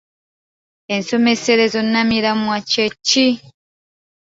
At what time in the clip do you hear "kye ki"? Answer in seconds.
2.69-3.27